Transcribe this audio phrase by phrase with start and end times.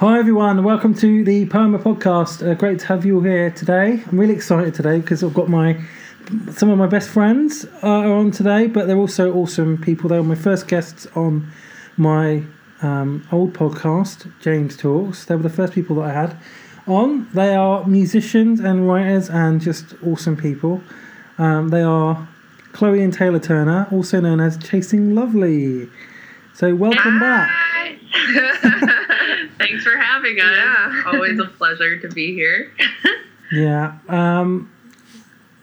[0.00, 2.40] Hi everyone, welcome to the Poema podcast.
[2.40, 4.02] Uh, great to have you all here today.
[4.10, 5.78] I'm really excited today because I've got my
[6.52, 10.08] some of my best friends uh, are on today, but they're also awesome people.
[10.08, 11.52] They were my first guests on
[11.98, 12.44] my
[12.80, 15.26] um, old podcast, James Talks.
[15.26, 16.34] They were the first people that I had
[16.86, 17.28] on.
[17.34, 20.80] They are musicians and writers and just awesome people.
[21.36, 22.26] Um, they are
[22.72, 25.90] Chloe and Taylor Turner, also known as Chasing Lovely.
[26.54, 27.50] So welcome back.
[29.60, 30.56] Thanks for having us.
[30.56, 31.02] Yeah.
[31.06, 32.72] Always a pleasure to be here.
[33.52, 33.98] Yeah.
[34.08, 34.72] Um,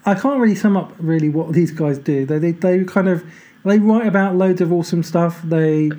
[0.05, 2.25] I can't really sum up really what these guys do.
[2.25, 3.25] They, they they kind of
[3.65, 5.41] they write about loads of awesome stuff.
[5.43, 5.89] They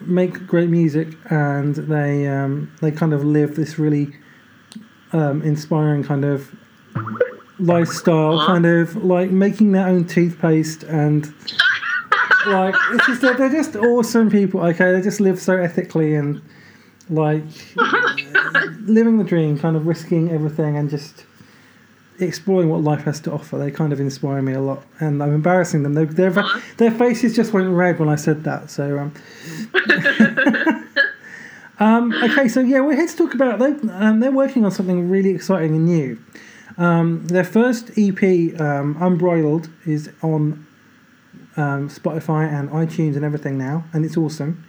[0.00, 4.14] make great music and they um, they kind of live this really
[5.12, 6.54] um, inspiring kind of
[7.58, 11.32] lifestyle, kind of like making their own toothpaste and
[12.46, 14.60] like it's just they're, they're just awesome people.
[14.60, 16.42] Okay, they just live so ethically and
[17.10, 17.44] like
[18.80, 21.24] living the dream, kind of risking everything and just
[22.22, 23.58] exploring what life has to offer.
[23.58, 25.94] They kind of inspire me a lot, and I'm embarrassing them.
[25.94, 26.30] They, their
[26.76, 28.70] their faces just went red when I said that.
[28.70, 29.14] So, um,
[31.78, 33.72] um, okay, so yeah, we're here to talk about they.
[33.92, 36.18] Um, they're working on something really exciting and new.
[36.78, 38.22] Um, their first EP,
[38.60, 40.66] um, Unbridled, is on
[41.56, 44.64] um, Spotify and iTunes and everything now, and it's awesome.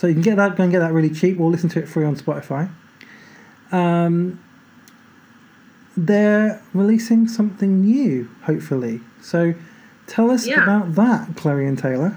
[0.00, 1.86] So you can get that, go and get that really cheap, or listen to it
[1.86, 2.70] free on Spotify.
[3.70, 4.42] Um,
[5.94, 9.02] they're releasing something new, hopefully.
[9.20, 9.52] So
[10.06, 10.62] tell us Yeah.
[10.62, 12.16] about that, Chloe and Taylor.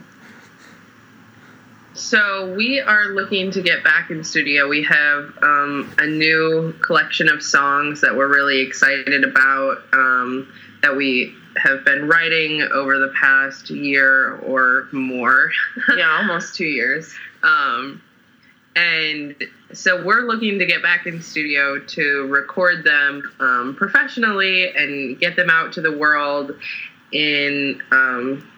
[1.93, 4.69] So we are looking to get back in studio.
[4.69, 10.47] We have um, a new collection of songs that we're really excited about um,
[10.83, 15.51] that we have been writing over the past year or more.
[15.97, 17.13] yeah, almost two years.
[17.43, 18.01] Um,
[18.75, 19.35] and
[19.73, 25.35] so we're looking to get back in studio to record them um, professionally and get
[25.35, 26.53] them out to the world
[27.11, 28.49] in um,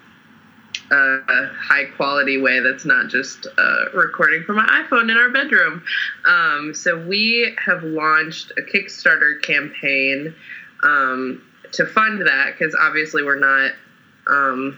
[0.92, 5.84] a high quality way that's not just uh, recording from my iPhone in our bedroom.
[6.26, 10.34] Um, so we have launched a Kickstarter campaign
[10.84, 11.42] um,
[11.74, 13.72] to fund that because obviously we're not
[14.28, 14.78] um,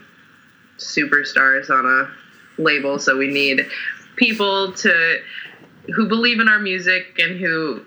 [0.78, 3.66] superstars on a label, so we need
[4.18, 5.20] people to
[5.94, 7.84] who believe in our music and who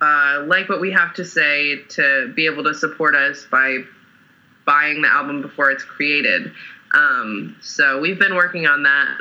[0.00, 3.78] uh, like what we have to say to be able to support us by
[4.66, 6.52] buying the album before it's created.
[6.94, 9.20] Um, so we've been working on that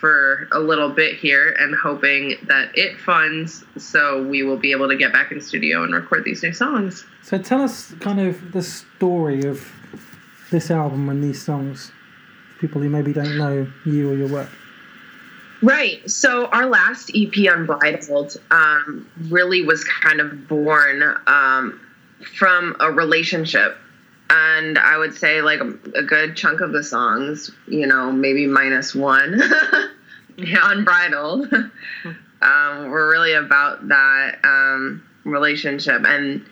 [0.00, 4.88] for a little bit here and hoping that it funds so we will be able
[4.88, 7.04] to get back in studio and record these new songs.
[7.22, 9.70] So tell us kind of the story of
[10.50, 11.92] this album and these songs.
[12.60, 14.48] People who maybe don't know you or your work.
[15.62, 16.08] Right.
[16.10, 21.80] So our last EP, Unbridled, um, really was kind of born um,
[22.38, 23.76] from a relationship.
[24.30, 28.46] And I would say, like, a, a good chunk of the songs, you know, maybe
[28.46, 29.40] minus one,
[30.38, 31.52] Unbridled,
[32.42, 36.06] um, were really about that um, relationship.
[36.06, 36.46] And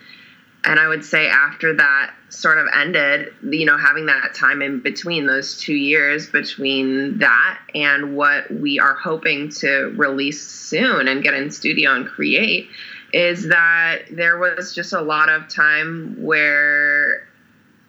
[0.65, 4.81] and I would say after that sort of ended, you know, having that time in
[4.81, 11.23] between those two years between that and what we are hoping to release soon and
[11.23, 12.69] get in studio and create
[13.13, 17.27] is that there was just a lot of time where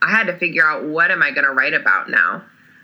[0.00, 2.36] I had to figure out what am I going to write about now.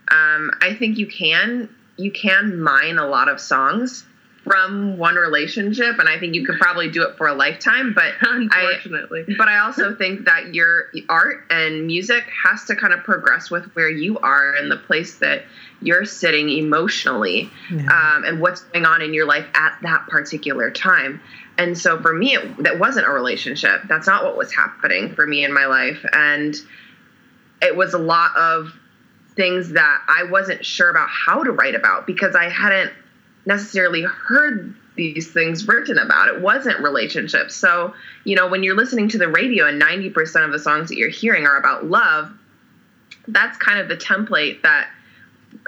[0.08, 4.04] Um, I think you can you can mine a lot of songs
[4.46, 7.92] from one relationship, and I think you could probably do it for a lifetime.
[7.94, 9.24] But I, Unfortunately.
[9.36, 13.64] but I also think that your art and music has to kind of progress with
[13.74, 15.42] where you are and the place that
[15.82, 17.80] you're sitting emotionally Yeah.
[18.16, 21.20] um, and what's going on in your life at that particular time.
[21.58, 23.82] And so for me, it, that wasn't a relationship.
[23.88, 26.04] That's not what was happening for me in my life.
[26.12, 26.54] And
[27.62, 28.72] it was a lot of
[29.34, 32.92] things that I wasn't sure about how to write about because I hadn't
[33.46, 36.28] necessarily heard these things written about.
[36.28, 37.54] It wasn't relationships.
[37.54, 37.94] So,
[38.24, 41.08] you know, when you're listening to the radio and 90% of the songs that you're
[41.08, 42.30] hearing are about love,
[43.28, 44.88] that's kind of the template that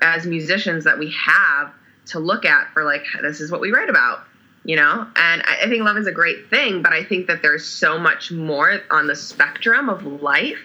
[0.03, 1.73] as musicians that we have
[2.07, 4.21] to look at for like this is what we write about
[4.65, 7.43] you know and I, I think love is a great thing but i think that
[7.43, 10.59] there's so much more on the spectrum of life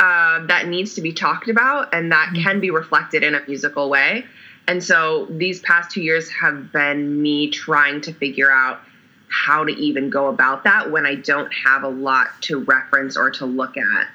[0.00, 3.88] uh, that needs to be talked about and that can be reflected in a musical
[3.88, 4.24] way
[4.66, 8.80] and so these past two years have been me trying to figure out
[9.28, 13.30] how to even go about that when i don't have a lot to reference or
[13.30, 14.08] to look at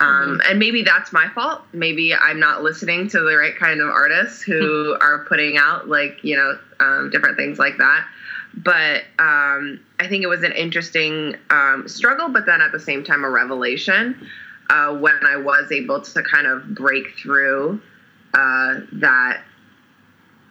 [0.00, 1.60] um, and maybe that's my fault.
[1.74, 6.24] Maybe I'm not listening to the right kind of artists who are putting out like
[6.24, 8.06] you know um, different things like that.
[8.56, 13.04] but um, I think it was an interesting um, struggle, but then at the same
[13.04, 14.26] time a revelation
[14.70, 17.80] uh, when I was able to kind of break through
[18.32, 19.42] uh, that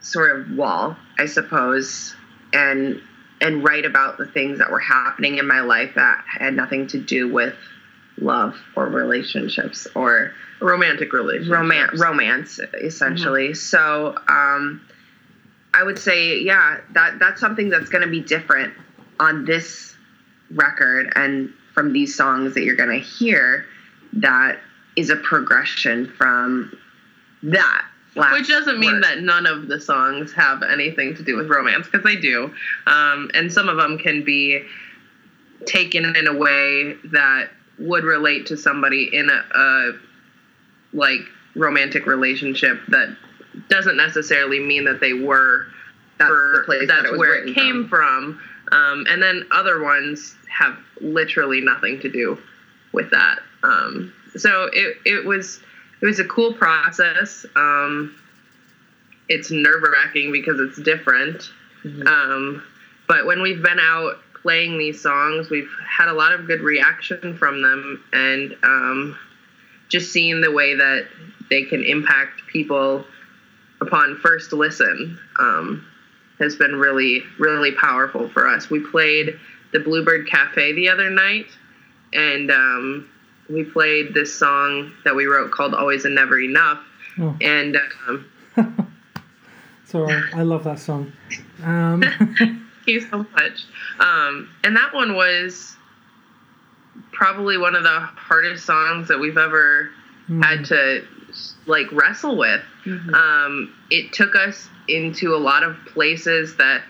[0.01, 2.15] sort of wall, I suppose,
[2.53, 3.01] and
[3.41, 6.99] and write about the things that were happening in my life that had nothing to
[6.99, 7.55] do with
[8.17, 11.49] love or relationships or romantic relationships.
[11.49, 13.53] romance romance essentially.
[13.53, 14.81] So um
[15.73, 18.73] i would say yeah that that's something that's going to be different
[19.19, 19.95] on this
[20.51, 23.65] record and from these songs that you're going to hear
[24.13, 24.59] that
[24.95, 26.75] is a progression from
[27.43, 27.85] that
[28.19, 29.03] last Which doesn't mean word.
[29.03, 32.53] that none of the songs have anything to do with romance, because they do.
[32.87, 34.63] Um, and some of them can be
[35.65, 37.49] taken in a way that
[37.79, 39.91] would relate to somebody in a, a
[40.93, 41.21] like
[41.55, 43.15] romantic relationship that
[43.69, 45.65] doesn't necessarily mean that they were
[46.17, 48.39] that's for the place that's that it where it came from.
[48.71, 52.37] Um, and then other ones have literally nothing to do
[52.91, 53.39] with that.
[53.63, 55.61] Um, so it it was
[56.01, 57.45] it was a cool process.
[57.55, 58.15] Um,
[59.27, 61.51] it's nerve wracking because it's different.
[61.83, 62.07] Mhm.
[62.07, 62.63] Um,
[63.07, 67.35] but when we've been out playing these songs, we've had a lot of good reaction
[67.37, 69.17] from them, and um,
[69.89, 71.07] just seeing the way that
[71.49, 73.05] they can impact people
[73.81, 75.85] upon first listen um,
[76.39, 78.69] has been really, really powerful for us.
[78.69, 79.39] We played
[79.71, 81.47] the Bluebird Cafe the other night,
[82.13, 83.09] and um,
[83.49, 86.79] we played this song that we wrote called Always and Never Enough.
[87.19, 87.35] Oh.
[87.41, 88.25] And um,
[89.85, 91.11] Sorry, I love that song.
[91.63, 92.03] Um,
[92.37, 93.65] Thank you so much.
[93.99, 95.75] Um, and that one was
[97.11, 99.89] probably one of the hardest songs that we've ever
[100.27, 101.03] hmm, had to
[101.65, 102.61] like wrestle with.
[102.85, 103.13] Mhm.
[103.13, 106.83] Um, it took us into a lot of places that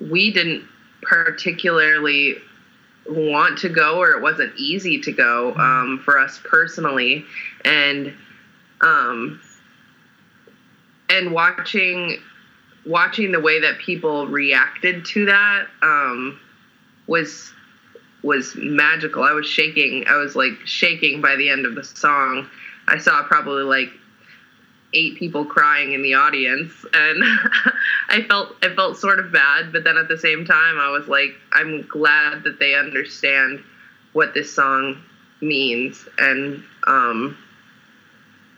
[0.00, 0.64] we didn't
[1.02, 2.36] particularly
[3.08, 7.24] want to go or it wasn't easy to go um, for us personally
[7.64, 8.12] and
[8.80, 9.40] um,
[11.10, 12.18] and watching
[12.86, 16.38] watching the way that people reacted to that um,
[17.06, 17.52] was
[18.22, 19.22] was magical.
[19.22, 20.06] I was shaking.
[20.08, 22.48] I was like shaking by the end of the song.
[22.88, 23.90] I saw probably like
[24.94, 27.22] eight people crying in the audience and
[28.08, 31.08] I felt I felt sort of bad, but then at the same time I was
[31.08, 33.62] like I'm glad that they understand
[34.12, 35.02] what this song
[35.40, 37.36] means and um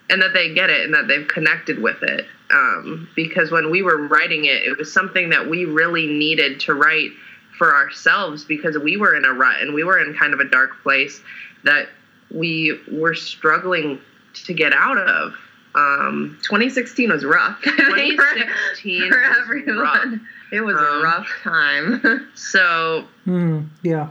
[0.09, 2.25] and that they get it and that they've connected with it.
[2.49, 6.73] Um, because when we were writing it, it was something that we really needed to
[6.73, 7.11] write
[7.57, 10.45] for ourselves because we were in a rut and we were in kind of a
[10.45, 11.19] dark place
[11.63, 11.89] that
[12.31, 13.99] we were struggling
[14.45, 15.33] to get out of.
[15.77, 17.59] Um, 2016 was rough.
[17.65, 19.77] I think, for- 2016 for was everyone.
[19.77, 20.19] rough.
[20.51, 22.27] It was Um, a rough time.
[22.35, 24.09] So, hmm, yeah.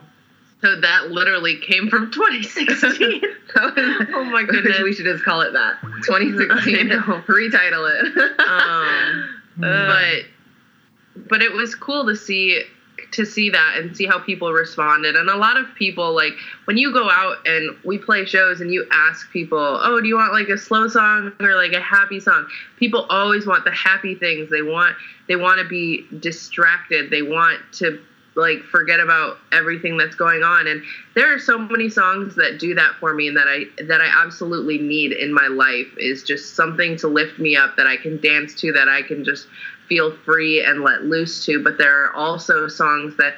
[0.63, 3.23] so that literally came from 2016.
[3.57, 4.81] oh my goodness.
[4.83, 5.77] we should just call it that.
[5.83, 6.89] I 2016.
[6.89, 7.01] know.
[7.27, 8.41] Retitle it.
[8.41, 9.61] um, Hmm.
[9.63, 12.63] but but it was cool to see
[13.13, 15.17] to see that and see how people responded.
[15.17, 16.33] And a lot of people like
[16.65, 20.17] when you go out and we play shows and you ask people oh do you
[20.17, 22.47] want like a slow song or like a happy song?
[22.79, 24.51] People always want the happy things.
[24.51, 24.97] They want
[25.29, 27.11] they want to be distracted.
[27.11, 28.01] They want to
[28.37, 30.67] like forget about everything that's going on.
[30.67, 30.83] And
[31.15, 34.25] there are so many songs that do that for me and that I that I
[34.25, 38.21] absolutely need in my life is just something to lift me up that I can
[38.21, 39.49] dance to that I can just
[39.89, 43.35] feel free and let loose to but there are also songs that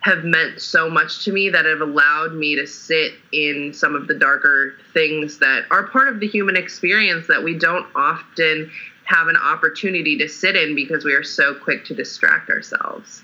[0.00, 4.06] have meant so much to me that have allowed me to sit in some of
[4.06, 8.70] the darker things that are part of the human experience that we don't often
[9.04, 13.22] have an opportunity to sit in because we are so quick to distract ourselves.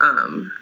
[0.00, 0.52] Um,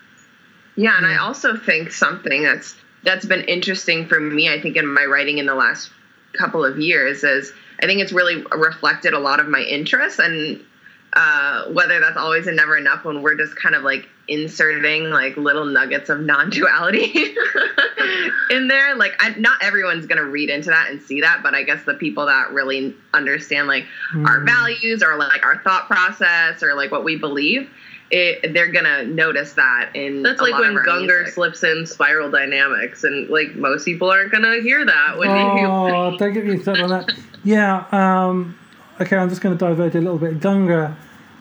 [0.75, 4.87] Yeah, and I also think something that's that's been interesting for me, I think in
[4.87, 5.91] my writing in the last
[6.33, 10.65] couple of years is I think it's really reflected a lot of my interests and
[11.15, 15.37] uh, whether that's always and never enough when we're just kind of like inserting like
[15.37, 17.13] little nuggets of non-duality
[18.51, 21.65] in there like I, not everyone's gonna read into that and see that but i
[21.65, 23.85] guess the people that really understand like
[24.25, 24.47] our Hmm.
[24.47, 27.69] values or like our thought process or like what we believe
[28.15, 31.29] it, they're gonna notice that in that's a like lot when of our Gungor music.
[31.35, 36.33] slips in spiral dynamics and like most people aren't gonna hear that when Oh, don't
[36.33, 37.11] get me started that.
[37.43, 37.87] Yeah.
[37.91, 38.57] Um,
[39.03, 40.41] okay, I'm just going to divert a little bit.
[40.41, 40.95] Gungor,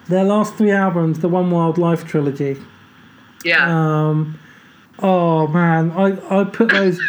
[0.08, 2.56] their last three albums, the One Wild Life trilogy.
[3.44, 4.38] yeah Um,
[5.00, 7.00] oh man, I, I put those,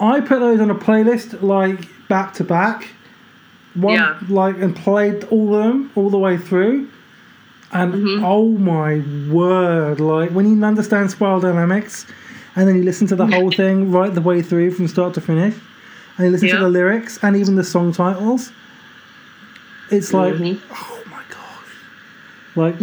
[0.00, 2.88] I put those on a playlist like back to back,
[3.74, 4.16] one Yeah.
[4.28, 6.88] like and played all of them all the way through,
[7.72, 8.22] And Mhm.
[8.24, 12.06] oh my word, like when you understand spiral dynamics
[12.54, 15.20] and then you listen to the whole thing right the way through from start to
[15.20, 15.54] finish,
[16.16, 18.50] and you listen to the lyrics and even the song titles,
[19.90, 20.60] it's like, Mhm.
[20.70, 21.42] oh my gosh.
[22.56, 22.80] Like,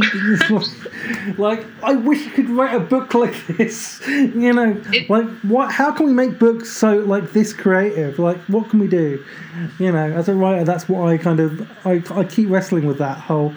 [0.49, 4.01] like, like, I wish you could write a book like this.
[4.07, 5.71] You know, It- like, what?
[5.71, 8.19] How can we make books so like this creative?
[8.19, 9.23] Like, what can we do?
[9.79, 12.97] You know, as a writer, that's what I kind of I, I keep wrestling with
[12.99, 13.53] that whole.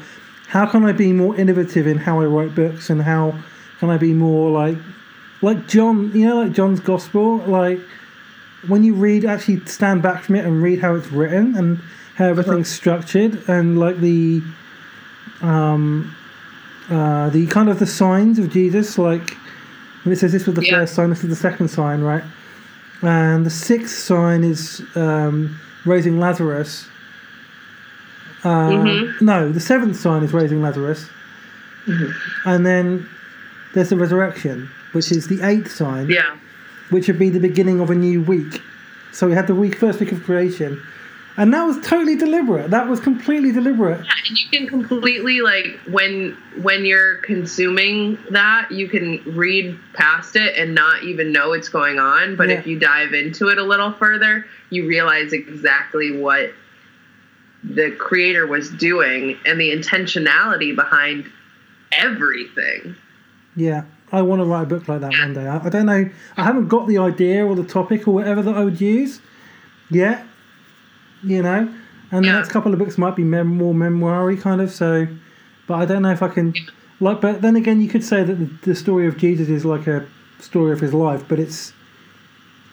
[0.48, 3.34] How can I be more innovative in how I write books, and how
[3.80, 4.78] can I be more like,
[5.42, 6.10] like John?
[6.14, 7.38] You know, like John's Gospel.
[7.38, 7.80] Like,
[8.68, 11.80] when you read, actually stand back from it and read how it's written and
[12.16, 14.42] how everything's structured, and like the
[15.42, 16.14] um,
[16.90, 19.36] uh, the kind of the signs of Jesus, like
[20.02, 20.78] when it says this was the Yeah.
[20.80, 22.22] first sign, this is the second sign, right?
[23.02, 26.86] And the sixth sign is um, raising Lazarus.
[28.44, 29.20] Uh, Mhm.
[29.20, 31.06] No, the seventh sign is raising Lazarus,
[32.44, 33.06] and then
[33.74, 36.22] there's the resurrection, which is the eighth sign, Yeah.
[36.90, 38.62] which would be the beginning of a new week.
[39.12, 40.80] So we had the week, first week of creation,
[41.38, 42.70] and that was totally deliberate.
[42.70, 44.04] That was completely deliberate.
[44.04, 50.36] Yeah, and you can completely like when when you're consuming that, you can read past
[50.36, 52.36] it and not even know what's going on.
[52.36, 52.56] But Yeah.
[52.56, 56.52] if you dive into it a little further, you realize exactly what
[57.64, 61.30] the creator was doing and the intentionality behind
[61.92, 62.94] everything.
[63.56, 65.46] Yeah, I want to write a book like that one day.
[65.46, 66.08] I, I don't know.
[66.36, 69.20] I haven't got the idea or the topic or whatever that I would use
[69.90, 70.24] yet.
[71.26, 71.68] You know,
[72.12, 74.70] and the next couple of books might be mem- more memoiry kind of.
[74.70, 75.06] So,
[75.66, 76.54] but I don't know if I can.
[77.00, 79.86] Like, but then again, you could say that the, the story of Jesus is like
[79.86, 80.06] a
[80.40, 81.72] story of his life, but it's,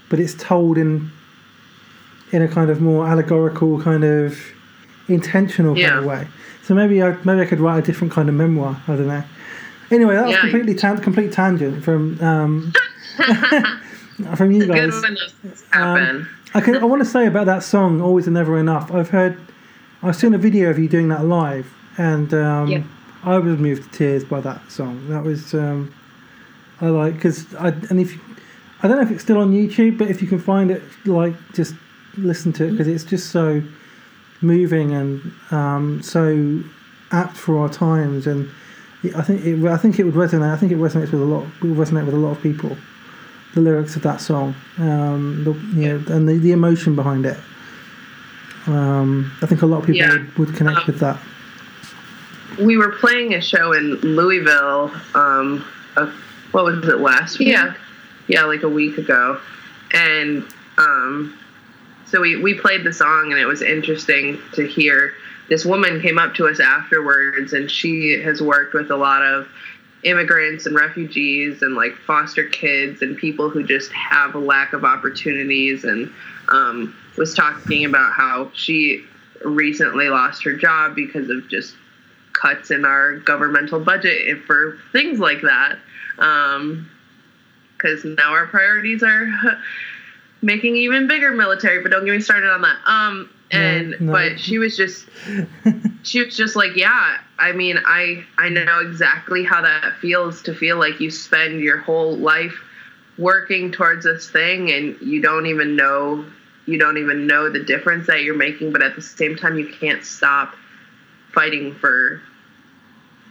[0.10, 1.12] but it's told in,
[2.32, 4.40] in a kind of more allegorical kind of,
[5.10, 6.08] intentional kind of Yeah.
[6.10, 6.28] way.
[6.62, 8.82] So maybe I maybe I could write a different kind of memoir.
[8.88, 9.24] I don't know.
[9.92, 10.40] Anyway, that was Yeah.
[10.42, 12.72] completely tan- complete tangent from um,
[14.36, 15.02] from you Good guys.
[15.02, 16.28] when those things happen.
[16.54, 19.38] I can I want to say about that song, "Always and Never Enough." I've heard,
[20.02, 22.84] I've seen a video of you doing that live, and um, Yeah.
[23.24, 25.08] I was moved to tears by that song.
[25.10, 25.94] That was um,
[26.82, 28.18] I like because I and if
[28.84, 31.34] I don't know if it's still on YouTube, but if you can find it, like
[31.54, 31.74] just
[32.18, 33.64] listen to it because it's just so
[34.42, 36.62] moving and um, so
[37.12, 38.50] apt for our times and.
[39.18, 39.62] I think it.
[39.66, 40.50] I think it would resonate.
[40.50, 41.46] I think it resonates with a lot.
[41.62, 42.78] Will resonate with a lot of people.
[43.54, 47.38] The lyrics of that song, um, the, you know, and the, the emotion behind it.
[48.66, 50.12] Um, I think a lot of people Yeah.
[50.14, 51.20] would, would connect Um, with that.
[52.60, 54.92] we were playing a show in Louisville.
[55.14, 55.64] Um,
[55.98, 56.08] a,
[56.52, 57.50] what was it last week?
[57.50, 57.74] Yeah,
[58.28, 59.40] yeah, like a week ago,
[59.92, 60.44] and
[60.78, 61.38] um,
[62.06, 65.14] so we we played the song, and it was interesting to hear.
[65.50, 69.48] This woman came up to us afterwards, and she has worked with a lot of
[70.04, 74.84] immigrants and refugees and like foster kids and people who just have a lack of
[74.84, 76.12] opportunities and
[76.50, 79.04] um, was talking about how she
[79.46, 81.76] recently lost her job because of just
[82.34, 85.78] cuts in our governmental budget for things like that.
[87.78, 89.28] Because now our priorities are
[90.42, 92.78] making even bigger military, but don't get me started on that.
[92.86, 94.12] Um, and No, no.
[94.12, 95.06] but she was just
[96.04, 97.20] she was just like, yeah.
[97.40, 101.78] I mean, I I know exactly how that feels to feel like you spend your
[101.78, 102.56] whole life
[103.18, 106.26] working towards this thing and you don't even know
[106.66, 109.68] you don't even know the difference that you're making, but at the same time you
[109.68, 110.56] can't stop
[111.34, 112.22] fighting for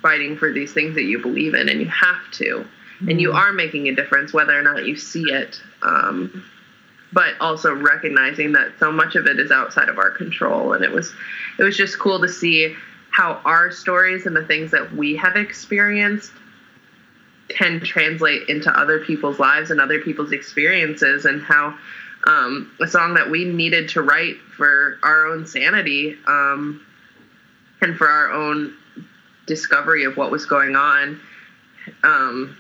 [0.03, 2.65] fighting for these things that you believe in and you have to
[3.09, 3.35] and you Mm.
[3.37, 6.45] are making a difference whether or not you see it um,
[7.13, 10.91] but also recognizing that so much of it is outside of our control and it
[10.91, 11.15] was
[11.59, 12.75] it was just cool to see
[13.13, 16.33] how our stories and the things that we have experienced
[17.49, 21.77] can translate into other people's lives and other people's experiences and how
[22.27, 26.85] um, a song that we needed to write for our own sanity um,
[27.81, 28.75] and for our own
[29.47, 31.21] discovery of what was going on
[32.05, 32.57] um,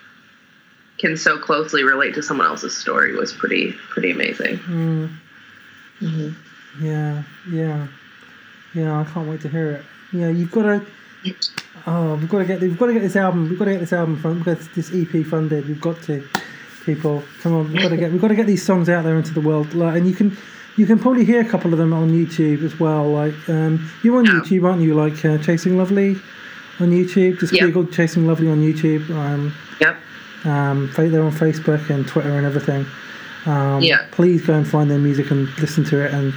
[0.99, 4.59] can so closely relate to someone else's story was pretty pretty amazing.
[4.59, 6.35] Mm,
[6.81, 7.87] yeah, yeah,
[8.75, 9.01] yeah.
[9.01, 9.85] I can't wait to hear it.
[10.13, 10.87] Yeah, you've got to.
[11.87, 12.61] Oh, we've got to get.
[12.61, 13.49] We've got to get this album.
[13.49, 14.37] We've got to get this album fund.
[14.37, 15.67] We've got this EP funded.
[15.69, 16.27] We've got to.
[16.85, 17.73] People, come on.
[17.73, 18.11] We've got to get.
[18.13, 19.73] We've got to get these songs out there into the world.
[19.75, 20.37] Like, and you can.
[20.77, 23.07] You can probably hear a couple of them on YouTube as well.
[23.11, 24.95] Like, um, you're on YouTube, aren't you?
[24.95, 26.13] Like uh, Chasing Lovely
[26.81, 27.39] on YouTube.
[27.39, 27.67] Just Yeah.
[27.67, 29.11] Google Chasing Lovely on YouTube.
[29.11, 29.53] Um,
[29.83, 29.97] Yep.
[30.47, 32.87] um, they're on Facebook and Twitter and everything.
[33.45, 34.07] Um, Yeah.
[34.13, 36.33] Please go and find their music and listen to it, and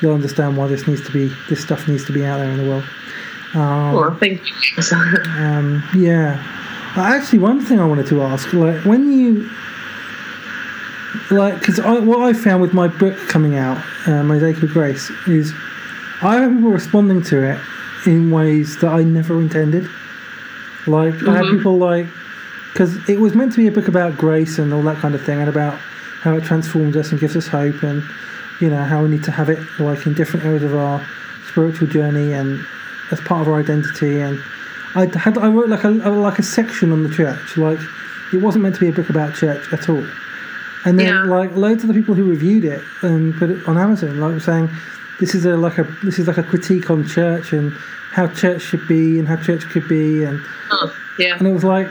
[0.00, 2.58] you'll understand why this needs to be this stuff needs to be out there in
[2.58, 2.84] the world.
[3.54, 4.82] Um, Well, thank you.
[5.38, 6.42] um, yeah.
[6.96, 9.48] Uh, Actually, one thing I wanted to ask, like when you,
[11.30, 15.52] like, because what I found with my book coming out, uh, Mosaic of Grace, is
[16.22, 17.58] I have people responding to it
[18.06, 19.88] in ways that I never intended.
[20.86, 21.56] Like I had Mhm.
[21.58, 22.06] people like,
[22.72, 25.22] because it was meant to be a book about grace and all that kind of
[25.22, 25.74] thing, and about
[26.22, 28.02] how it transforms us and gives us hope, and
[28.60, 31.04] you know how we need to have it like in different areas of our
[31.48, 32.64] spiritual journey and
[33.10, 34.20] as part of our identity.
[34.20, 34.38] And
[34.94, 37.78] I had I wrote like a like a section on the church, like
[38.32, 40.06] it wasn't meant to be a book about church at all.
[40.84, 41.22] And then Yeah.
[41.24, 44.40] like loads of the people who reviewed it and put it on Amazon, like were
[44.40, 44.68] saying
[45.20, 47.72] this is a like a this is like a critique on church and
[48.12, 51.36] how church should be and how church could be and Oh, yeah.
[51.38, 51.88] and it was like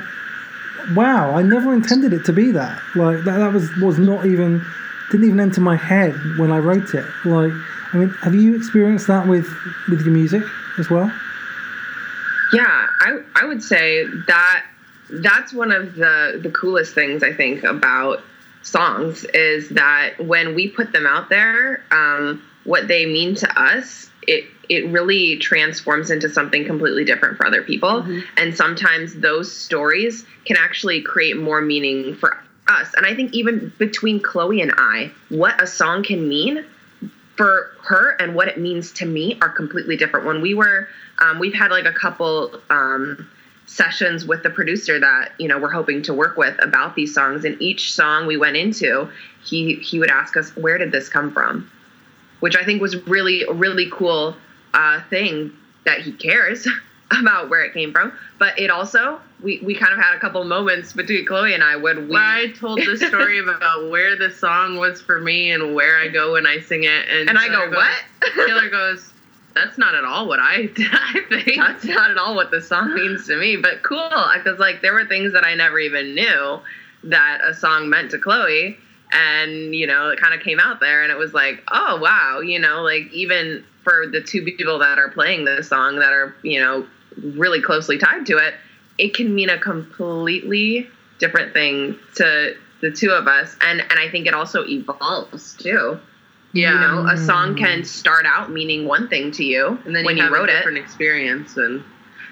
[0.96, 4.66] wow i never intended it to be that like that, that was was not even
[5.12, 7.06] didn't even enter my head when i wrote it.
[7.26, 7.54] Like
[7.94, 9.48] i mean have you experienced that with
[9.90, 10.44] with your music
[10.78, 11.12] as well?
[12.54, 14.66] Yeah, I I would say that
[15.10, 18.22] that's one of the the coolest things I think about
[18.64, 24.10] songs is that when we put them out there, um, what they mean to us,
[24.24, 30.26] it it really transforms into something completely different for other people, and sometimes those stories
[30.46, 32.38] can actually create more meaning for
[32.70, 32.94] us.
[32.96, 36.66] And I think even between Chloe and I, what a song can mean
[37.36, 40.26] for her and what it means to me are completely different.
[40.26, 40.88] When we were,
[41.20, 43.30] um, we've had like a couple um,
[43.68, 47.46] sessions with the producer that you know we're hoping to work with about these songs,
[47.46, 49.10] and each song we went into,
[49.44, 51.70] he he would ask us, "Where did this come from?"
[52.40, 54.36] Which I think was really really cool
[54.74, 55.54] uh, thing
[55.86, 56.68] that he cares
[57.12, 58.14] about where it came from.
[58.40, 61.76] But it also we we kind of had a couple moments between Chloe and I
[61.76, 65.98] when we I told the story about where the song was for me and where
[66.00, 69.12] I go when I sing it, and and I go, goes- "What?" Taylor goes,
[69.54, 72.94] "That's not at all what I I think." that's not at all what the song
[72.94, 76.60] means to me but cool because like there were things that i never even knew
[77.04, 78.78] that a song meant to chloe
[79.12, 82.40] and you know it kind of came out there and it was like oh wow
[82.40, 86.36] you know like even for the two people that are playing this song that are
[86.44, 86.86] you know
[87.24, 88.54] really closely tied to it
[88.98, 90.88] it can mean a completely
[91.20, 93.56] different thing to the two of us.
[93.62, 96.00] And and i think it also evolves too.
[96.54, 96.74] Yeah.
[96.74, 100.16] you know a song can start out meaning one thing to you and then when
[100.16, 100.56] you, you, wrote a it.
[100.56, 101.84] different experience and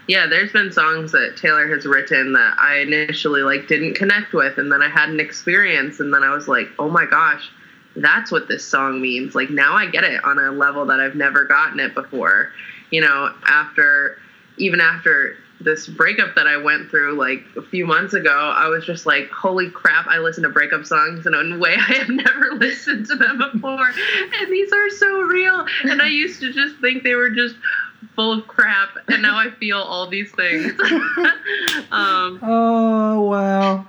[0.07, 4.57] yeah there's been songs that taylor has written that i initially like didn't connect with
[4.57, 7.51] and then i had an experience and then i was like oh my gosh
[7.95, 9.35] that's what this song means.
[9.35, 12.51] Like now i get it on a level that i've never gotten it before.
[12.91, 14.17] You know after
[14.57, 18.85] even after this breakup that I went through like a few months ago, I was
[18.85, 22.53] just like, holy crap, I listen to breakup songs in a way I have never
[22.53, 23.87] listened to them before.
[24.39, 25.65] And these are so real.
[25.83, 27.55] And I used to just think they were just
[28.15, 28.89] full of crap.
[29.09, 30.71] And now I feel all these things.
[31.91, 33.87] um, oh wow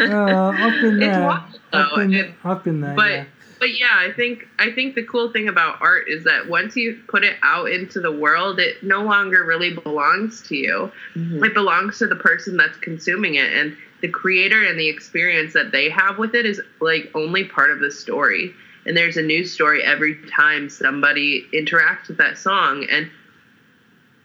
[0.00, 3.24] uh, i've been It's there wild, I've been, and- I've been there but yeah.
[3.62, 7.00] But yeah i think i think the cool thing about art is that once you
[7.06, 11.44] put it out into the world it no longer really belongs to you Mm-hmm.
[11.44, 15.70] it belongs to the person that's consuming it and the creator and the experience that
[15.70, 18.52] they have with it is like only part of the story
[18.84, 23.08] and there's a new story every time somebody interacts with that song and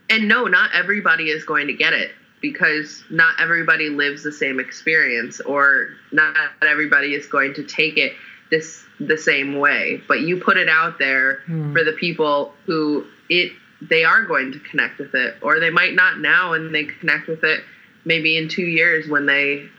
[0.10, 4.60] and no not everybody is going to get it because not everybody lives the same
[4.60, 8.13] experience or not everybody is going to take it
[8.50, 11.74] this the same way but you put it out there Hmm.
[11.74, 15.94] for the people who it they are going to connect with it or they might
[15.94, 17.64] not now and they connect with it
[18.06, 19.70] maybe in two years when they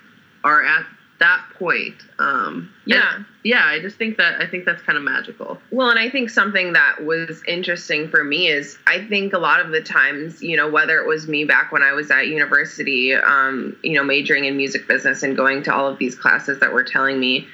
[0.44, 0.85] are at
[1.18, 3.16] that point um Yeah.
[3.16, 6.09] and, yeah i just think that i think that's kind of magical Well, and I
[6.11, 10.40] think something that was interesting for me is I think a lot of the times,
[10.42, 14.04] you know, whether it was me back when I was at university, um, you know,
[14.04, 17.48] majoring in music business and going to all of these classes that were telling me,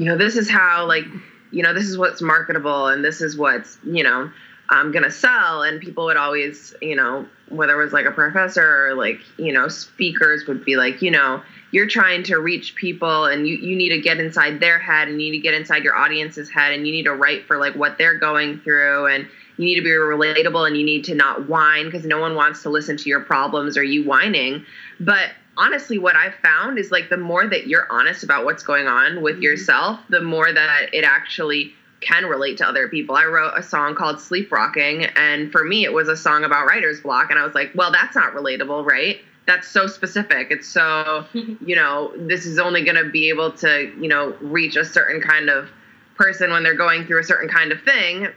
[0.00, 1.04] you know, this is how, like,
[1.50, 4.30] you know, this is what's marketable and this is what's, you know,
[4.70, 5.62] I'm gonna sell.
[5.62, 9.52] And people would always, you know, whether it was like a professor or like, you
[9.52, 13.76] know, speakers would be like, you know, you're trying to reach people and you, you
[13.76, 16.72] need to get inside their head and you need to get inside your audience's head
[16.72, 19.82] and you need to write for like what they're going through and you need to
[19.82, 23.10] be relatable and you need to not whine because no one wants to listen to
[23.10, 24.64] your problems or you whining
[24.98, 28.86] but honestly what i've found is like the more that you're honest about what's going
[28.86, 29.42] on with mm-hmm.
[29.42, 33.14] yourself the more that it actually can relate to other people.
[33.14, 36.66] I wrote a song called sleep rocking and for me it was a song about
[36.66, 39.20] writer's block and i was like well that's not relatable right?
[39.46, 40.48] That's so specific.
[40.50, 44.76] It's so you know this is only going to be able to you know reach
[44.76, 45.68] a certain kind of
[46.16, 48.28] person when they're going through a certain kind of thing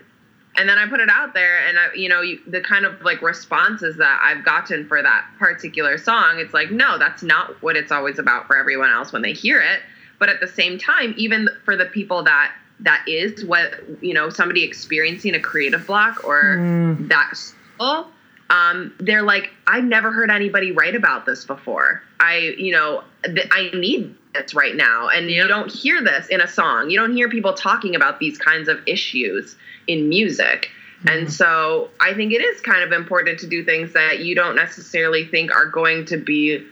[0.56, 3.02] and then I put it out there, and I, you know, you, the kind of
[3.02, 7.76] like responses that I've gotten for that particular song, it's like, no, that's not what
[7.76, 9.82] it's always about for everyone else when they hear it.
[10.20, 14.30] But at the same time, even for the people that that is what you know,
[14.30, 17.08] somebody experiencing a creative block or Mm.
[17.10, 18.12] that struggle,
[18.50, 22.02] um, they're like, I've never heard anybody write about this before.
[22.20, 26.41] I, you know, th- I need this right now, and you don't hear this in
[26.41, 26.89] a song.
[26.89, 29.56] You don't hear people talking about these kinds of issues
[29.88, 30.69] in music.
[31.06, 34.56] And so I think it is kind of important to do things that you don't
[34.56, 36.65] necessarily think are going to be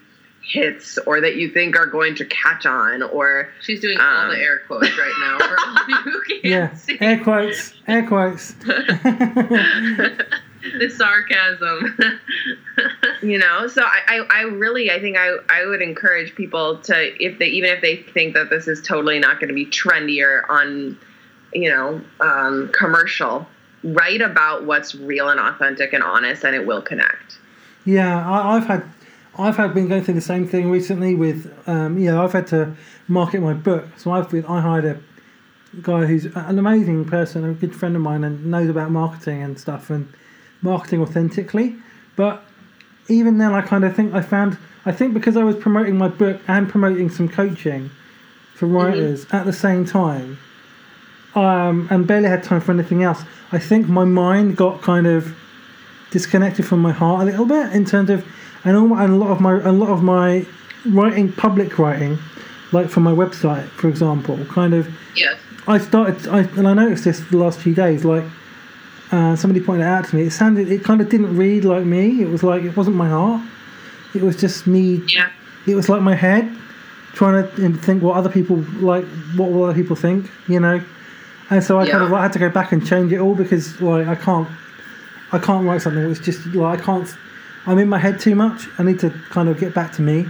[0.43, 4.29] hits or that you think are going to catch on or She's doing all Um.
[4.29, 6.97] the air quotes right now for all of you can't Yeah, see.
[7.01, 8.55] air quotes, air quotes.
[10.79, 11.97] the sarcasm.
[13.21, 17.23] you know so I, I i really i think i i would encourage people to
[17.23, 20.43] if they even if they think that this is totally not going to be trendier
[20.49, 20.97] on
[21.53, 23.47] you know um commercial
[23.83, 27.37] write about what's real and authentic and honest and it will connect
[27.85, 28.83] Yeah, I, I've had,
[29.37, 32.47] I've had been going through the same thing recently with, um, you know, I've had
[32.47, 32.75] to
[33.07, 33.87] market my book.
[33.97, 34.99] So I've been, I hired a
[35.81, 39.59] guy who's an amazing person, a good friend of mine, and knows about marketing and
[39.59, 40.13] stuff and
[40.61, 41.75] marketing authentically.
[42.15, 42.43] But
[43.07, 46.07] even then, I kind of think I found, I think because I was promoting my
[46.07, 47.89] book and promoting some coaching
[48.55, 50.37] for writers at the same time,
[51.35, 53.23] um, and barely had time for anything else.
[53.51, 55.35] I think my mind got kind of
[56.11, 58.25] disconnected from my heart a little bit in terms of
[58.63, 60.45] and, all, and a lot of my a lot of my
[60.85, 62.19] writing public writing
[62.71, 65.35] like for my website for example kind of Yeah.
[65.67, 68.25] I started I, and I noticed this the last few days like
[69.11, 71.85] uh, somebody pointed it out to me it sounded it kind of didn't read like
[71.85, 72.21] me.
[72.21, 73.41] It was like it wasn't my heart.
[74.15, 75.29] It was just me Yeah.
[75.67, 76.49] it was like my head
[77.13, 80.81] trying to think what other people like what will other people think you know?
[81.49, 83.81] And so I kind of like, had to go back and change it all because
[83.81, 84.47] like I can't
[85.33, 87.13] I can't write something that's just like I can't
[87.65, 88.67] I'm in my head too much.
[88.79, 90.27] I need to kind of get back to me.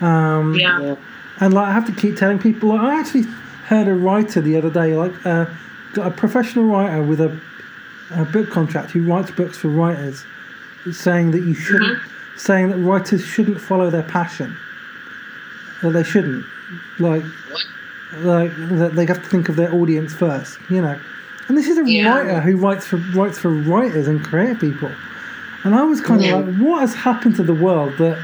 [0.00, 0.96] Um, Yeah.
[1.40, 3.22] and like I have to keep telling people like I actually
[3.68, 5.46] heard a writer the other day like uh,
[6.02, 7.38] a professional writer with a,
[8.10, 10.24] a book contract who writes books for writers
[10.92, 12.38] saying that you shouldn't mm-hmm.
[12.38, 14.56] saying that writers shouldn't follow their passion.
[15.82, 16.44] That they shouldn't.
[16.98, 17.22] Like
[18.18, 20.98] like that they have to think of their audience first you know.
[21.48, 22.08] And this is a Yeah.
[22.16, 24.90] writer who writes for writes for writers and creative people.
[25.64, 26.36] And I was kind Yeah.
[26.36, 28.18] of like what has happened to the world that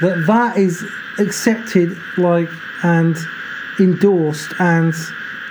[0.00, 0.84] that that is
[1.18, 2.48] accepted like
[2.82, 3.16] and
[3.80, 4.94] endorsed and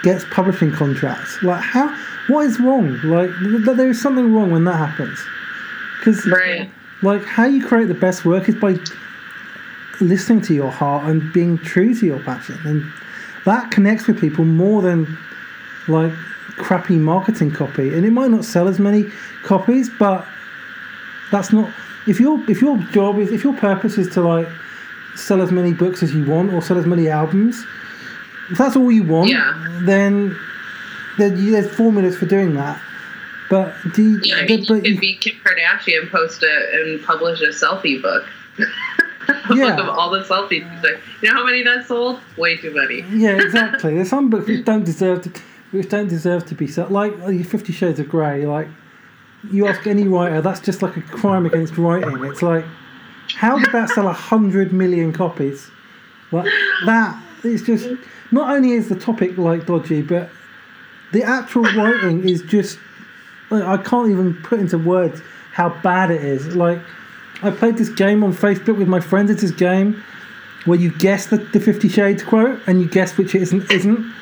[0.05, 1.41] gets publishing contracts.
[1.41, 1.87] Like how
[2.27, 2.97] what is wrong?
[3.03, 5.19] Like th- there is something wrong when that happens.
[5.99, 6.69] Because Right.
[7.01, 8.77] like how you create the best work is by
[9.99, 12.57] listening to your heart and being true to your passion.
[12.65, 12.83] And
[13.45, 15.17] that connects with people more than
[15.87, 16.13] like
[16.57, 17.93] crappy marketing copy.
[17.95, 19.09] And it might not sell as many
[19.43, 20.25] copies but
[21.31, 21.67] that's not
[22.05, 24.47] if your if your job is if your purpose is to like
[25.15, 27.65] sell as many books as you want or sell as many albums
[28.51, 29.53] if that's all you want Yeah.
[29.83, 30.37] then
[31.17, 32.79] there's formulas for doing that
[33.49, 37.03] but do you, Yeah, I mean, but you could be Kim Kardashian, post a and
[37.03, 38.23] publish a selfie book.
[38.57, 39.75] a Yeah.
[39.75, 40.65] book of all the selfies.
[40.83, 42.19] Like, you know how many that sold?
[42.37, 43.05] Way too many.
[43.11, 43.93] yeah, exactly.
[43.93, 45.31] There's some books which don't deserve to,
[45.71, 46.91] which don't deserve to be set.
[46.91, 48.47] Like uh, Fifty Shades of Grey.
[48.47, 48.67] Like
[49.51, 52.23] you ask any writer, that's just like a crime against writing.
[52.25, 52.65] It's like,
[53.35, 55.69] how did that sell a hundred million copies?
[56.31, 56.49] Like
[56.87, 57.21] that.
[57.53, 57.87] It's just
[58.31, 60.29] not only is the topic like dodgy, but
[61.11, 62.79] the actual writing is just.
[63.51, 65.21] Like, I can't even put into words
[65.53, 66.55] how bad it is.
[66.55, 66.79] Like
[67.41, 69.29] I played this game on Facebook with my friends.
[69.31, 70.03] It's this game
[70.65, 74.13] where you guess the, the Fifty Shades quote and you guess which it isn't isn't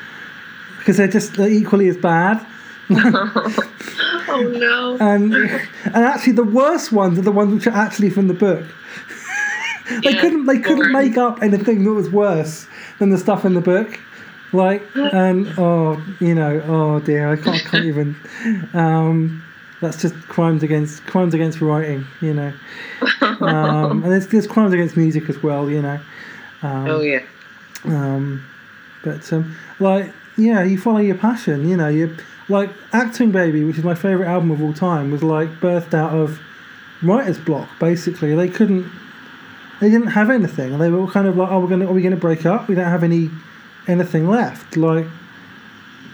[0.77, 2.45] because they're just they're equally as bad.
[2.91, 8.27] oh no And and actually the worst ones are the ones which are actually from
[8.27, 8.63] the book.
[9.89, 11.09] They Yeah, couldn't they couldn't boring.
[11.09, 12.67] make up anything that was worse
[12.99, 13.99] than the stuff in the book.
[14.53, 18.15] Like and oh you know oh dear I can't, can't even
[18.73, 19.43] um,
[19.81, 22.53] that's just crimes against crimes against writing you know
[23.41, 25.99] um, and there's, there's crimes against music as well you know
[26.61, 27.23] um, oh yeah
[27.85, 28.43] um,
[29.03, 31.67] but um, like, yeah, you follow your passion.
[31.67, 32.15] You know, you
[32.47, 36.13] like Achtung Baby, which is my favorite album of all time, was like birthed out
[36.13, 36.39] of
[37.01, 37.67] writer's block.
[37.79, 38.89] Basically, they couldn't,
[39.81, 40.71] they didn't have anything.
[40.73, 42.67] And they were all kind of like, oh, we're gonna, are we gonna break up?
[42.67, 43.29] We don't have any
[43.87, 44.77] anything left.
[44.77, 45.05] Like,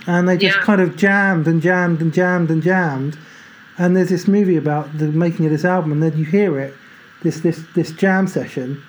[0.08, 0.64] and they just Yeah.
[0.64, 3.18] kind of jammed and jammed and jammed and jammed.
[3.78, 6.74] And there's this movie about the making of this album, and then you hear it,
[7.24, 8.82] this this this jam session.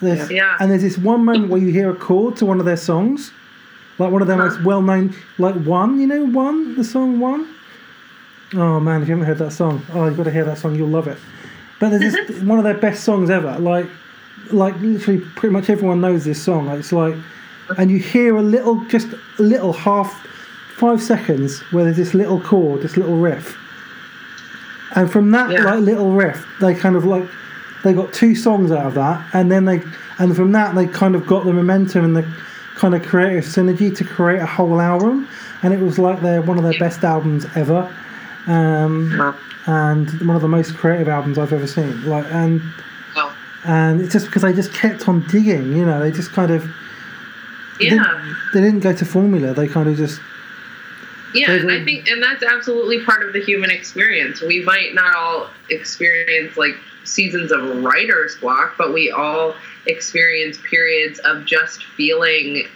[0.00, 0.56] There's, Yeah.
[0.60, 3.32] And there's this one moment where you hear a chord to one of their songs,
[3.98, 7.46] like one of their most well-known, like one, you know, one, the song one.
[8.54, 10.74] Oh man, if you haven't heard that song, oh you've got to hear that song.
[10.74, 11.18] You'll love it.
[11.80, 13.58] But there's this, one of their best songs ever.
[13.58, 13.86] Like,
[14.52, 16.66] like literally, pretty much everyone knows this song.
[16.66, 17.16] Like, It's like,
[17.78, 20.26] and you hear a little, just a little half,
[20.76, 23.56] five seconds where there's this little chord, this little riff,
[24.96, 25.64] and from that Yeah.
[25.64, 27.24] like little riff, they kind of like,
[27.84, 29.82] they got two songs out of that, and then they,
[30.18, 32.26] and from that they kind of got the momentum and the
[32.76, 35.28] kind of creative synergy to create a whole album,
[35.62, 37.88] and it was like their one of their best albums ever.
[38.46, 39.34] Um, Wow.
[39.66, 42.04] And one of the most creative albums I've ever seen.
[42.06, 42.60] Like, and
[43.14, 43.32] Wow.
[43.64, 45.76] and it's just because they just kept on digging.
[45.76, 46.62] You know, they just kind of
[47.78, 47.90] they Yeah.
[47.90, 49.54] didn't, they didn't go to formula.
[49.54, 50.20] They kind of just
[51.32, 54.40] Yeah, and I think, and that's absolutely part of the human experience.
[54.42, 59.54] We might not all experience like seasons of writer's block, but we all
[59.86, 62.66] experience periods of just feeling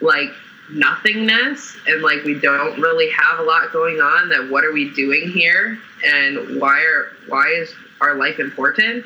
[0.00, 0.30] like
[0.70, 4.90] nothingness and like we don't really have a lot going on that what are we
[4.94, 9.04] doing here and why are why is our life important?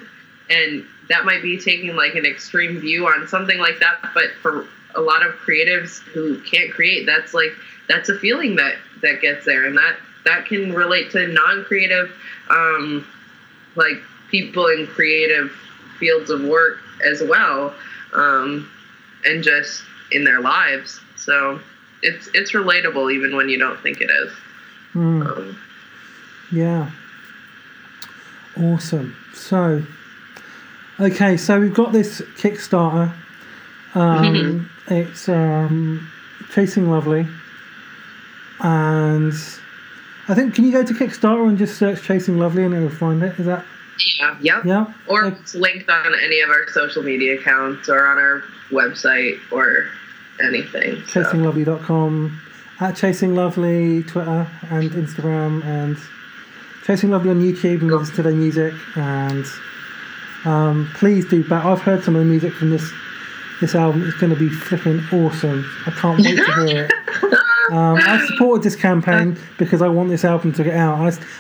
[0.51, 4.67] And that might be taking like an extreme view on something like that but for
[4.95, 7.53] a lot of creatives who can't create that's like
[7.89, 12.11] that's a feeling that that gets there and that that can relate to non-creative
[12.51, 13.07] um
[13.77, 13.97] like
[14.31, 15.51] people in creative
[15.99, 17.75] fields of work as well
[18.13, 18.71] um
[19.25, 21.61] and just in their lives so
[22.03, 24.33] it's it's relatable even when you don't think it is
[24.95, 25.59] mm, um,
[26.51, 26.91] yeah,
[28.59, 29.15] awesome.
[29.35, 29.83] So,
[30.99, 33.13] okay, so we've got this Kickstarter.
[33.95, 36.11] Um, it's um,
[36.53, 37.27] Chasing Lovely,
[38.61, 39.33] and
[40.29, 43.23] I think can you go to Kickstarter and just search Chasing Lovely and it'll find
[43.23, 43.39] it?
[43.39, 43.65] Is that
[44.21, 44.63] yeah yeah.
[44.65, 44.93] yeah?
[45.09, 49.89] or it's linked on any of our social media accounts or on our website or
[50.43, 51.23] anything so.
[51.23, 52.41] chasinglovely.com
[52.81, 55.97] at chasing lovely twitter and instagram and
[56.85, 59.45] chasing lovely on youtube and listen to their music and
[60.45, 62.91] um, please do back i've heard some of the music from this
[63.61, 67.39] this album it's going to be flipping awesome i can't wait to hear it
[67.71, 70.99] um, I supported this campaign because I want this album to get out.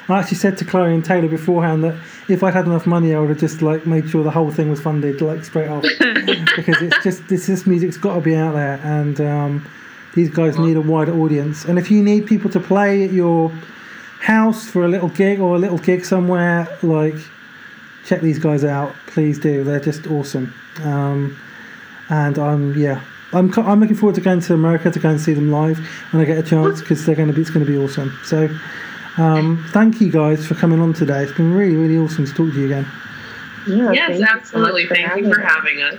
[0.08, 1.96] I actually said to Chloe and Taylor beforehand that
[2.28, 4.70] if I'd had enough money, I would have just like made sure the whole thing
[4.70, 5.82] was funded like straight off
[6.56, 9.68] because it's just this this music's got to be out there, and um,
[10.14, 11.64] these guys need a wider audience.
[11.64, 13.50] And if you need people to play at your
[14.20, 17.14] house for a little gig or a little gig somewhere, like
[18.04, 18.94] check these guys out.
[19.06, 19.64] Please do.
[19.64, 20.52] They're just awesome.
[20.82, 21.38] Um,
[22.08, 23.02] and I'm yeah.
[23.32, 25.78] I'm, I'm looking forward to going to America to go and see them live
[26.12, 28.16] when I get a chance because they're going to be it's going to be awesome.
[28.24, 28.48] So,
[29.18, 31.22] um, thank you guys for coming on today.
[31.22, 32.86] It's been really really awesome to talk to you again.
[33.66, 35.52] Yeah, yes thank you so absolutely much thank you for us.
[35.52, 35.98] having us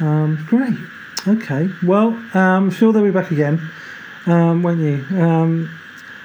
[0.00, 0.76] Um, great.
[1.26, 1.70] Okay.
[1.84, 3.60] Well, um, I'm sure they'll be back again,
[4.26, 5.04] um, won't you?
[5.18, 5.70] Um,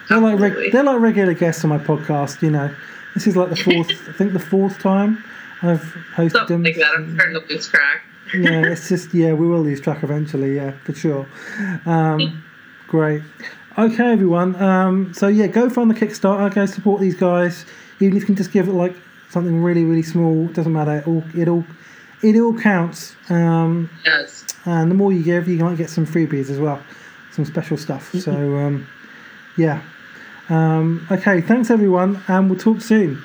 [0.10, 2.42] they're like reg- they're like regular guests on my podcast.
[2.42, 2.74] You know,
[3.14, 3.92] this is like the fourth.
[4.10, 5.24] I think the fourth time
[5.62, 6.64] I've hosted something them.
[6.64, 8.04] like that i'm starting to lose track
[8.36, 10.56] yeah, it's just yeah, we will lose track eventually.
[10.56, 11.28] Yeah, for sure.
[11.86, 12.44] Um,
[12.88, 13.22] great.
[13.78, 14.56] Okay, everyone.
[14.62, 16.54] Um, so yeah, go find the Kickstarter.
[16.54, 17.66] Go support these guys.
[18.00, 18.96] Even if you can just give it like
[19.30, 20.48] something really, really small.
[20.48, 20.98] Doesn't matter.
[20.98, 21.64] It all it all
[22.22, 23.16] it all counts.
[23.30, 26.82] Um, yes and the more you give, you might get some freebies as well,
[27.32, 28.14] some special stuff.
[28.14, 28.88] So um,
[29.58, 29.82] yeah.
[30.50, 33.24] Um, okay, thanks everyone, and we'll talk soon.